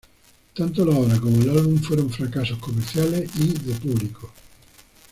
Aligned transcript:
Tanto 0.55 0.83
la 0.83 0.97
obra 0.97 1.19
como 1.19 1.39
el 1.43 1.49
álbum 1.51 1.77
fueron 1.79 2.09
fracasos 2.09 2.57
comerciales 2.57 3.29
y 3.35 3.49
de 3.53 3.73
público. 3.75 4.31